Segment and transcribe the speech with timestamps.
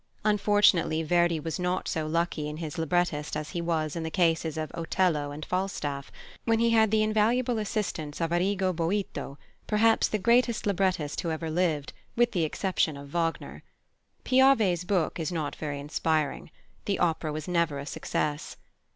[0.23, 4.57] Unfortunately, Verdi was not so lucky in his librettist as he was in the cases
[4.57, 6.11] of Otello and Falstaff,
[6.43, 9.37] when he had the invaluable assistance of Arrigo Boito,
[9.67, 13.61] perhaps the greatest librettist who ever lived, with the exception of Wagner.
[14.23, 16.49] Piave's book is not very inspiring.
[16.85, 18.57] The opera was never a success.